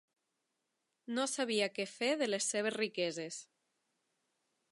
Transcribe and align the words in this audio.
No 1.17 1.25
sabia 1.33 1.67
què 1.75 1.85
fer 1.91 2.09
de 2.23 2.29
les 2.31 2.49
seves 2.55 2.77
riqueses. 2.79 3.41